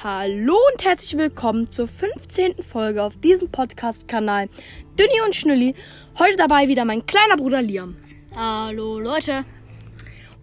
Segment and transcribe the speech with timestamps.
[0.00, 2.62] Hallo und herzlich willkommen zur 15.
[2.62, 4.48] Folge auf diesem Podcast-Kanal
[4.96, 5.74] Dünni und Schnülli.
[6.20, 7.96] Heute dabei wieder mein kleiner Bruder Liam.
[8.36, 9.44] Hallo Leute.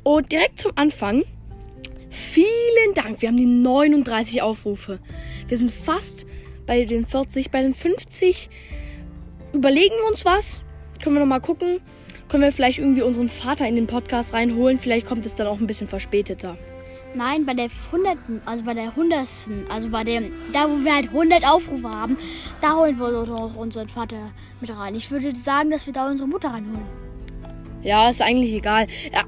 [0.04, 1.24] Und direkt zum Anfang,
[2.10, 3.22] vielen Dank.
[3.22, 5.00] Wir haben die 39 Aufrufe.
[5.48, 6.28] Wir sind fast
[6.66, 8.50] bei den 40, bei den 50.
[9.54, 10.60] Überlegen wir uns was.
[11.02, 11.80] Können wir nochmal gucken.
[12.28, 14.80] Können wir vielleicht irgendwie unseren Vater in den Podcast reinholen.
[14.80, 16.58] Vielleicht kommt es dann auch ein bisschen verspäteter.
[17.16, 18.18] Nein, bei der 100.
[18.46, 19.20] Also bei der 100.
[19.70, 22.18] Also bei dem, da wo wir halt 100 Aufrufe haben,
[22.62, 24.96] da holen wir doch unseren Vater mit rein.
[24.96, 26.86] Ich würde sagen, dass wir da unsere Mutter reinholen.
[27.84, 28.88] Ja, ist eigentlich egal.
[29.14, 29.24] Ja,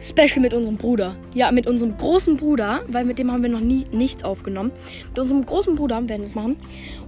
[0.00, 1.14] Special mit unserem Bruder.
[1.32, 4.72] Ja, mit unserem großen Bruder, weil mit dem haben wir noch nie nichts aufgenommen.
[5.08, 6.56] Mit unserem großen Bruder werden wir es machen.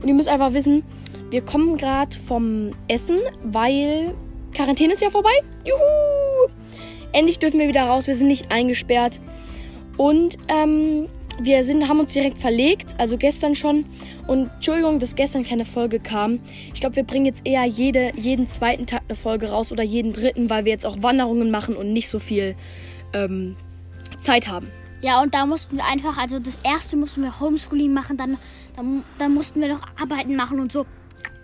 [0.01, 0.85] Und ihr müsst einfach wissen,
[1.31, 4.15] wir kommen gerade vom Essen, weil
[4.53, 5.33] Quarantäne ist ja vorbei.
[5.65, 6.53] Juhu!
[7.13, 8.07] Endlich dürfen wir wieder raus.
[8.07, 9.21] Wir sind nicht eingesperrt.
[9.97, 11.09] Und ähm,
[11.41, 13.87] wir sind, haben uns direkt verlegt, also gestern schon.
[14.27, 16.41] Und Entschuldigung, dass gestern keine Folge kam.
[16.73, 20.13] Ich glaube, wir bringen jetzt eher jede, jeden zweiten Tag eine Folge raus oder jeden
[20.13, 22.55] dritten, weil wir jetzt auch Wanderungen machen und nicht so viel
[23.13, 23.57] ähm,
[24.21, 24.71] Zeit haben.
[25.03, 28.39] Ja, und da mussten wir einfach, also das erste mussten wir Homeschooling machen, dann,
[28.77, 30.87] dann, dann mussten wir noch Arbeiten machen und so.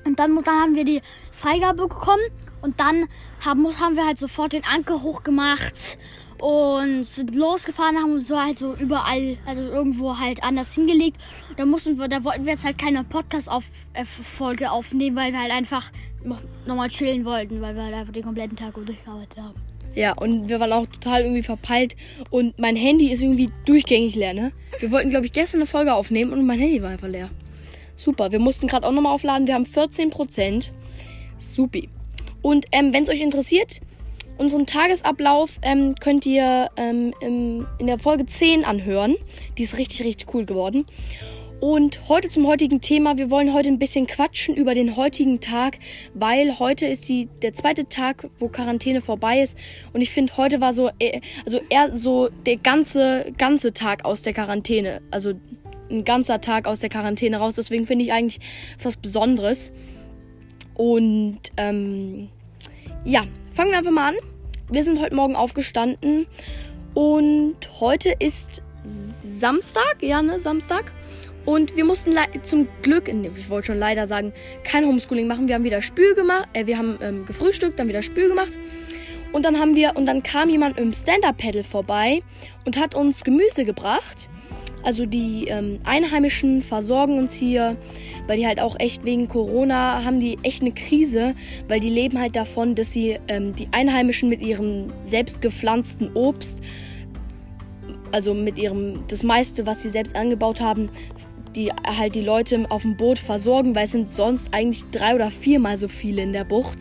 [0.06, 2.22] Und dann, dann haben wir die Freigabe bekommen
[2.62, 3.06] und dann
[3.44, 5.98] haben, haben wir halt sofort den Anker hochgemacht
[6.40, 11.16] und sind losgefahren, haben uns so halt so überall, also irgendwo halt anders hingelegt.
[11.56, 15.40] Da mussten wir, da wollten wir jetzt halt keine Podcast-Folge auf, äh, aufnehmen, weil wir
[15.40, 15.90] halt einfach
[16.24, 19.54] noch, nochmal chillen wollten, weil wir halt einfach den kompletten Tag durchgearbeitet haben.
[19.94, 21.96] Ja, und wir waren auch total irgendwie verpeilt
[22.30, 24.52] und mein Handy ist irgendwie durchgängig leer, ne?
[24.78, 27.28] Wir wollten, glaube ich, gestern eine Folge aufnehmen und mein Handy war einfach leer.
[27.96, 29.46] Super, wir mussten gerade auch nochmal aufladen.
[29.46, 30.70] Wir haben 14%.
[31.38, 31.88] Supi.
[32.40, 33.80] Und ähm, wenn es euch interessiert,
[34.40, 39.16] Unseren Tagesablauf ähm, könnt ihr ähm, im, in der Folge 10 anhören.
[39.58, 40.86] Die ist richtig, richtig cool geworden.
[41.60, 43.18] Und heute zum heutigen Thema.
[43.18, 45.78] Wir wollen heute ein bisschen quatschen über den heutigen Tag,
[46.14, 49.58] weil heute ist die, der zweite Tag, wo Quarantäne vorbei ist.
[49.92, 54.22] Und ich finde, heute war so, äh, also eher so der ganze, ganze Tag aus
[54.22, 55.02] der Quarantäne.
[55.10, 55.34] Also
[55.90, 57.56] ein ganzer Tag aus der Quarantäne raus.
[57.56, 58.40] Deswegen finde ich eigentlich
[58.82, 59.70] was Besonderes.
[60.76, 62.30] Und ähm,
[63.04, 64.29] ja, fangen wir einfach mal an.
[64.72, 66.28] Wir sind heute Morgen aufgestanden
[66.94, 70.92] und heute ist Samstag, ja, ne, Samstag.
[71.44, 74.32] Und wir mussten zum Glück, ich wollte schon leider sagen,
[74.62, 75.48] kein Homeschooling machen.
[75.48, 78.56] Wir haben wieder Spül gemacht, äh, wir haben ähm, gefrühstückt, dann wieder Spül gemacht.
[79.32, 82.22] Und dann haben wir, und dann kam jemand im Stand-Up-Pedal vorbei
[82.64, 84.30] und hat uns Gemüse gebracht.
[84.82, 87.76] Also die ähm, Einheimischen versorgen uns hier,
[88.26, 91.34] weil die halt auch echt wegen Corona haben die echt eine Krise,
[91.68, 96.62] weil die leben halt davon, dass sie ähm, die Einheimischen mit ihrem selbst gepflanzten Obst,
[98.12, 100.88] also mit ihrem, das meiste, was sie selbst angebaut haben,
[101.54, 105.30] die halt die Leute auf dem Boot versorgen, weil es sind sonst eigentlich drei oder
[105.30, 106.78] viermal so viele in der Bucht.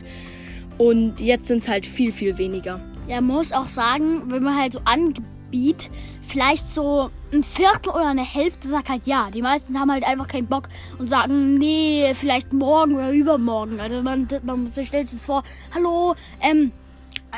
[0.77, 2.79] Und jetzt sind es halt viel, viel weniger.
[3.07, 4.79] Ja, man muss auch sagen, wenn man halt so
[5.49, 5.89] anbietet,
[6.27, 9.29] vielleicht so ein Viertel oder eine Hälfte sagt halt ja.
[9.33, 13.79] Die meisten haben halt einfach keinen Bock und sagen, nee, vielleicht morgen oder übermorgen.
[13.79, 15.43] Also man, man stellt sich vor,
[15.73, 16.71] hallo, ähm,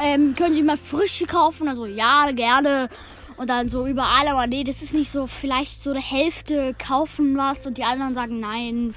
[0.03, 1.67] ähm, können Sie mal Frische kaufen?
[1.67, 2.89] Also ja, gerne.
[3.37, 7.35] Und dann so überall, aber nee, das ist nicht so, vielleicht so eine Hälfte kaufen
[7.37, 8.93] was und die anderen sagen nein,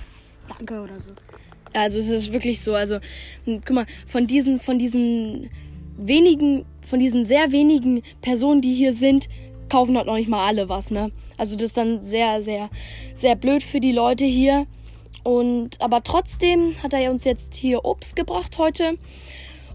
[0.49, 1.07] danke oder so.
[1.73, 2.99] Also es ist wirklich so, also
[3.47, 5.51] guck mal, von diesen, von diesen
[5.97, 9.29] wenigen, von diesen sehr wenigen Personen, die hier sind,
[9.69, 11.11] kaufen halt noch nicht mal alle was, ne?
[11.37, 12.71] Also das ist dann sehr, sehr,
[13.15, 14.67] sehr blöd für die Leute hier.
[15.25, 18.99] Und aber trotzdem hat er uns jetzt hier Obst gebracht heute.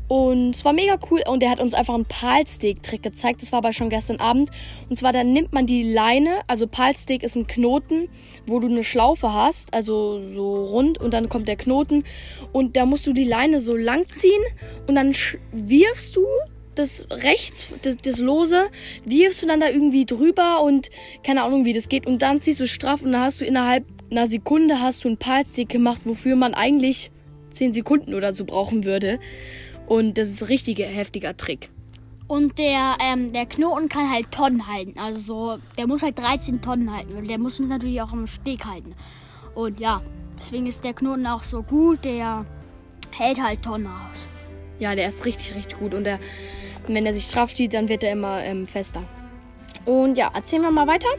[0.08, 1.22] Und es war mega cool.
[1.28, 3.42] Und er hat uns einfach einen Palsteak-Trick gezeigt.
[3.42, 4.50] Das war aber schon gestern Abend.
[4.90, 6.42] Und zwar, dann nimmt man die Leine.
[6.48, 8.10] Also Palsteak ist ein Knoten,
[8.48, 9.74] wo du eine Schlaufe hast.
[9.74, 10.98] Also so rund.
[10.98, 12.04] Und dann kommt der Knoten.
[12.52, 14.42] Und da musst du die Leine so lang ziehen.
[14.88, 15.14] Und dann
[15.52, 16.26] wirfst du
[16.80, 18.70] das rechts, das, das Lose,
[19.06, 20.90] wirfst du dann da irgendwie drüber und
[21.24, 22.08] keine Ahnung, wie das geht.
[22.08, 25.18] Und dann ziehst du straff und dann hast du innerhalb einer Sekunde hast du ein
[25.18, 27.12] Palstick gemacht, wofür man eigentlich
[27.52, 29.20] 10 Sekunden oder so brauchen würde.
[29.88, 31.70] Und das ist ein richtiger heftiger Trick.
[32.28, 35.00] Und der, ähm, der Knoten kann halt Tonnen halten.
[35.00, 37.28] Also so, der muss halt 13 Tonnen halten.
[37.28, 38.94] Der muss uns natürlich auch am Steg halten.
[39.56, 40.02] Und ja,
[40.38, 42.06] deswegen ist der Knoten auch so gut.
[42.06, 42.46] Der
[43.12, 44.28] hält halt Tonnen aus.
[44.78, 45.96] Ja, der ist richtig, richtig gut.
[45.96, 46.20] Und der,
[46.96, 49.04] wenn er sich straff steht, dann wird er immer ähm, fester.
[49.86, 51.10] Und ja, erzählen wir mal weiter.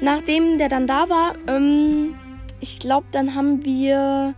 [0.00, 2.14] Nachdem der dann da war, ähm,
[2.60, 4.34] ich glaube, dann haben wir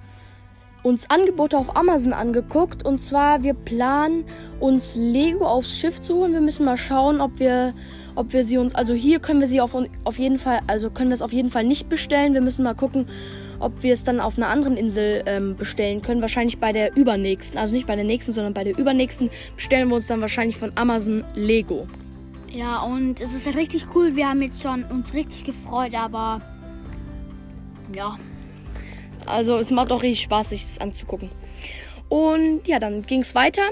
[0.86, 2.86] uns Angebote auf Amazon angeguckt.
[2.86, 4.24] Und zwar, wir planen
[4.60, 6.32] uns Lego aufs Schiff zu holen.
[6.32, 7.74] Wir müssen mal schauen, ob wir,
[8.14, 8.72] ob wir sie uns.
[8.74, 11.50] Also hier können wir sie auf, auf jeden Fall, also können wir es auf jeden
[11.50, 12.34] Fall nicht bestellen.
[12.34, 13.06] Wir müssen mal gucken,
[13.58, 16.20] ob wir es dann auf einer anderen Insel ähm, bestellen können.
[16.20, 17.58] Wahrscheinlich bei der übernächsten.
[17.58, 20.70] Also nicht bei der nächsten, sondern bei der übernächsten bestellen wir uns dann wahrscheinlich von
[20.76, 21.88] Amazon Lego.
[22.48, 24.14] Ja, und es ist halt richtig cool.
[24.14, 26.40] Wir haben jetzt schon uns richtig gefreut, aber
[27.92, 28.16] ja,
[29.26, 31.30] also es macht auch richtig Spaß, sich das anzugucken.
[32.08, 33.62] Und ja, dann ging es weiter.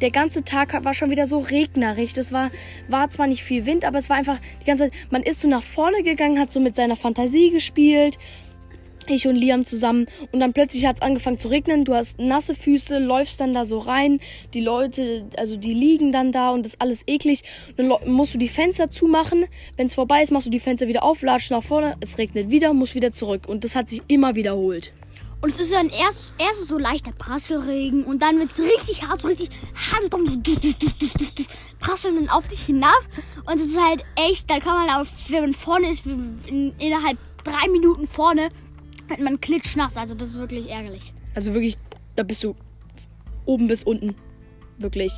[0.00, 2.12] Der ganze Tag war schon wieder so regnerisch.
[2.12, 2.50] Das war,
[2.88, 5.48] war zwar nicht viel Wind, aber es war einfach die ganze Zeit, man ist so
[5.48, 8.18] nach vorne gegangen, hat so mit seiner Fantasie gespielt
[9.10, 11.84] ich und Liam zusammen und dann plötzlich hat es angefangen zu regnen.
[11.84, 14.20] Du hast nasse Füße, läufst dann da so rein.
[14.54, 17.42] Die Leute, also die liegen dann da und das ist alles eklig.
[17.76, 19.46] Dann musst du die Fenster zumachen.
[19.76, 21.96] Wenn es vorbei ist, machst du die Fenster wieder auf, latsch nach vorne.
[22.00, 24.92] Es regnet wieder, musst wieder zurück und das hat sich immer wiederholt.
[25.44, 29.20] Und es ist dann erst, erst so leichter Prasselregen und dann wird es richtig hart,
[29.20, 30.08] so richtig hart
[31.80, 33.02] prasseln dann auf dich hinab.
[33.44, 37.18] Und es ist halt echt, da kann man auch, wenn man vorne ist, in, innerhalb
[37.44, 38.48] drei Minuten vorne,
[39.08, 39.98] wird man klitschnass.
[39.98, 41.12] Also das ist wirklich ärgerlich.
[41.34, 41.76] Also wirklich,
[42.16, 42.56] da bist du
[43.44, 44.14] oben bis unten.
[44.78, 45.12] Wirklich.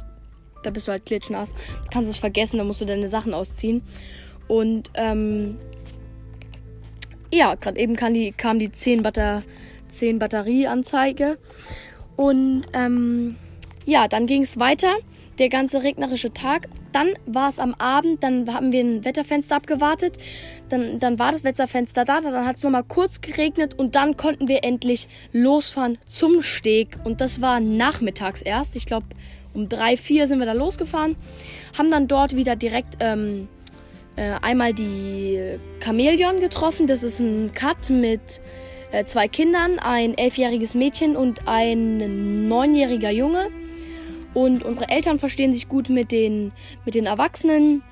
[0.64, 1.52] Da bist du halt klitschnass.
[1.52, 3.80] Du kannst es vergessen, da musst du deine Sachen ausziehen.
[4.48, 5.56] Und ähm,
[7.32, 9.44] ja, gerade eben kam die, kam die 10, Batter,
[9.88, 11.38] 10 Batterieanzeige.
[12.16, 13.36] Und ähm,
[13.84, 14.94] ja, dann ging es weiter.
[15.38, 16.68] Der ganze regnerische Tag.
[16.92, 20.16] Dann war es am Abend, dann haben wir ein Wetterfenster abgewartet.
[20.70, 24.48] Dann, dann war das Wetterfenster da, dann hat es nochmal kurz geregnet und dann konnten
[24.48, 26.96] wir endlich losfahren zum Steg.
[27.04, 28.76] Und das war nachmittags erst.
[28.76, 29.06] Ich glaube,
[29.52, 31.16] um drei, vier sind wir da losgefahren.
[31.76, 33.48] Haben dann dort wieder direkt ähm,
[34.16, 36.86] äh, einmal die Chamäleon getroffen.
[36.86, 38.40] Das ist ein Cut mit
[39.06, 43.48] zwei Kindern, ein elfjähriges Mädchen und ein neunjähriger Junge.
[44.34, 46.52] Und unsere Eltern verstehen sich gut mit den,
[46.84, 47.82] mit den Erwachsenen.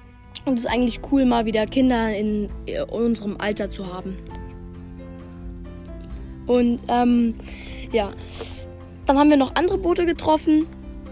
[0.45, 4.17] Und es ist eigentlich cool, mal wieder Kinder in, in unserem Alter zu haben.
[6.47, 7.35] Und ähm,
[7.93, 8.13] ja,
[9.07, 10.67] dann haben wir noch andere Boote getroffen.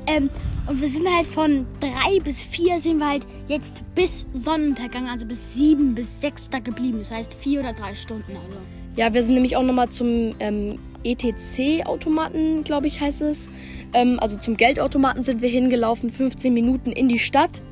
[0.06, 0.28] Ähm,
[0.66, 5.26] und wir sind halt von drei bis vier sind wir halt jetzt bis Sonnenuntergang, also
[5.26, 6.98] bis sieben bis sechs da geblieben.
[6.98, 8.32] Das heißt vier oder drei Stunden.
[8.32, 8.81] Also.
[8.96, 13.48] Ja, wir sind nämlich auch nochmal zum ähm, ETC-Automaten, glaube ich, heißt es.
[13.94, 17.62] Ähm, also zum Geldautomaten sind wir hingelaufen, 15 Minuten in die Stadt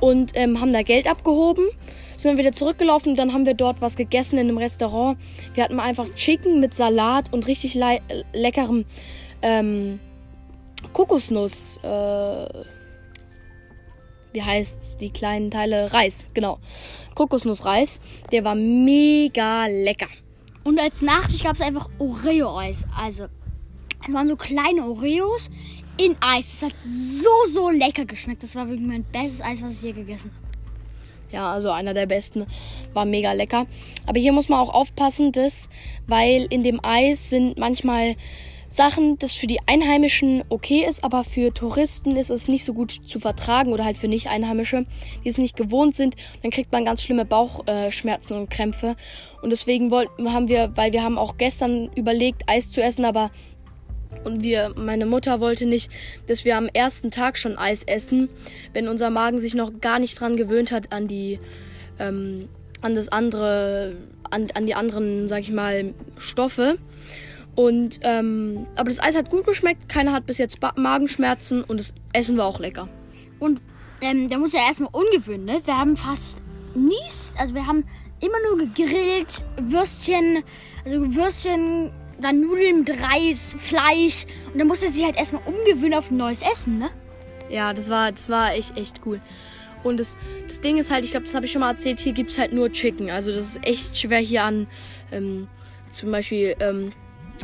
[0.00, 1.66] und ähm, haben da Geld abgehoben.
[2.16, 5.18] Sind dann wieder zurückgelaufen und dann haben wir dort was gegessen in einem Restaurant.
[5.54, 7.98] Wir hatten mal einfach Chicken mit Salat und richtig le
[8.32, 8.84] leckerem
[9.42, 10.00] ähm,
[10.92, 11.78] Kokosnuss.
[11.82, 12.46] Äh,
[14.32, 14.96] wie heißt's?
[14.98, 16.58] Die kleinen Teile Reis, genau.
[17.14, 18.00] Kokosnussreis.
[18.32, 20.08] Der war mega lecker.
[20.66, 22.86] Und als Nachtisch gab es einfach Oreo-Eis.
[22.98, 23.26] Also,
[24.04, 25.48] es waren so kleine Oreos
[25.96, 26.58] in Eis.
[26.58, 28.42] Das hat so, so lecker geschmeckt.
[28.42, 30.46] Das war wirklich mein bestes Eis, was ich je gegessen habe.
[31.30, 32.46] Ja, also einer der besten.
[32.94, 33.66] War mega lecker.
[34.06, 35.68] Aber hier muss man auch aufpassen, dass,
[36.08, 38.16] weil in dem Eis sind manchmal
[38.76, 43.00] Sachen, das für die Einheimischen okay ist, aber für Touristen ist es nicht so gut
[43.06, 44.84] zu vertragen oder halt für Nicht-Einheimische,
[45.24, 46.14] die es nicht gewohnt sind.
[46.42, 48.94] Dann kriegt man ganz schlimme Bauchschmerzen und Krämpfe.
[49.40, 53.30] Und deswegen wollten, haben wir, weil wir haben auch gestern überlegt, Eis zu essen, aber
[54.24, 55.90] und wir, meine Mutter wollte nicht,
[56.26, 58.28] dass wir am ersten Tag schon Eis essen,
[58.72, 61.38] wenn unser Magen sich noch gar nicht dran gewöhnt hat an die,
[61.98, 62.48] ähm,
[62.82, 63.96] an das andere,
[64.30, 66.78] an, an die anderen, sag ich mal, Stoffe.
[67.56, 69.88] Und, ähm, aber das Eis hat gut geschmeckt.
[69.88, 72.88] Keiner hat bis jetzt ba Magenschmerzen und das Essen war auch lecker.
[73.40, 73.60] Und
[74.02, 75.60] ähm, der muss ja erstmal ungewöhnen, ne?
[75.64, 76.42] Wir haben fast
[76.74, 76.94] nie,
[77.38, 77.84] also wir haben
[78.20, 80.42] immer nur gegrillt, Würstchen,
[80.84, 84.26] also Würstchen, dann Nudeln mit Reis, Fleisch.
[84.52, 86.90] Und dann musste er sich halt erstmal umgewöhnen auf ein neues Essen, ne?
[87.48, 89.20] Ja, das war, das war echt, echt cool.
[89.82, 90.16] Und das,
[90.48, 92.38] das Ding ist halt, ich glaube, das habe ich schon mal erzählt, hier gibt es
[92.38, 93.10] halt nur Chicken.
[93.10, 94.66] Also das ist echt schwer hier an
[95.12, 95.48] ähm,
[95.90, 96.90] zum Beispiel ähm,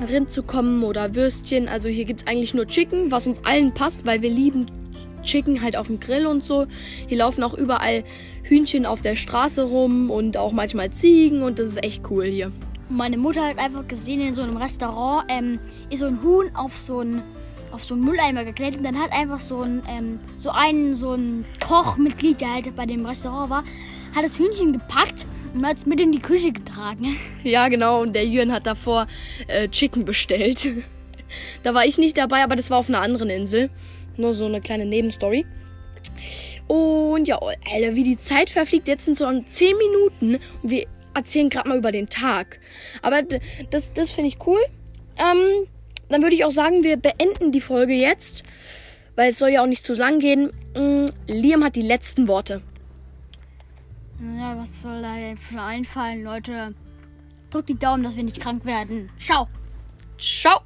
[0.01, 1.69] Rind zu kommen oder Würstchen.
[1.69, 4.67] Also hier gibt es eigentlich nur Chicken, was uns allen passt, weil wir lieben
[5.23, 6.67] Chicken halt auf dem Grill und so.
[7.07, 8.05] Hier laufen auch überall
[8.43, 12.53] Hühnchen auf der Straße rum und auch manchmal Ziegen und das ist echt cool hier.
[12.89, 15.59] Meine Mutter hat einfach gesehen in so einem Restaurant, ähm,
[15.91, 17.23] ist so ein Huhn auf so ein
[17.71, 21.13] auf so einen Mülleimer geklettert und dann hat einfach so ein ähm, so einen so
[21.13, 23.65] ein Kochmitglied, der halt bei dem Restaurant war,
[24.15, 27.17] hat das Hühnchen gepackt und hat es mit in die Küche getragen.
[27.45, 28.03] Ja, genau.
[28.03, 29.07] Und der Jürgen hat davor
[29.49, 30.69] äh, Chicken bestellt.
[31.63, 33.71] da war ich nicht dabei, aber das war auf einer anderen Insel.
[34.17, 35.47] Nur so eine kleine Nebenstory.
[36.69, 38.89] Und ja, Alter, wie die Zeit verfliegt.
[38.89, 42.61] Jetzt sind so 10 Minuten und wir erzählen gerade mal über den Tag.
[43.03, 43.23] Aber
[43.71, 44.61] das, das finde ich cool.
[45.19, 45.67] Ähm,
[46.09, 48.45] dann würde ich auch sagen, wir beenden die Folge jetzt,
[49.17, 50.53] weil es soll ja auch nicht zu lang gehen.
[50.75, 52.63] Mm, Liam hat die letzten Worte.
[54.23, 56.75] Ja, was soll da denn für einfallen, Leute?
[57.51, 59.11] Drückt die Daumen, dass wir nicht krank werden.
[59.19, 59.49] Ciao.
[60.17, 60.61] Ciao.